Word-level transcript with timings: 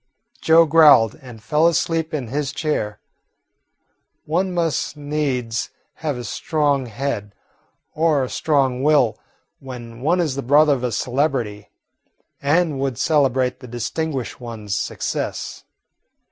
Joe 0.41 0.65
growled 0.65 1.13
and 1.21 1.43
fell 1.43 1.67
asleep 1.67 2.11
in 2.11 2.29
his 2.29 2.51
chair. 2.51 2.99
One 4.25 4.51
must 4.51 4.97
needs 4.97 5.69
have 6.01 6.17
a 6.17 6.23
strong 6.23 6.87
head 6.87 7.35
or 7.93 8.23
a 8.23 8.27
strong 8.31 8.81
will 8.81 9.19
when 9.59 10.01
one 10.01 10.19
is 10.19 10.33
the 10.33 10.41
brother 10.41 10.73
of 10.73 10.83
a 10.83 10.91
celebrity 10.91 11.69
and 12.41 12.79
would 12.79 12.97
celebrate 12.97 13.59
the 13.59 13.67
distinguished 13.67 14.41
one's 14.41 14.75
success. 14.75 15.65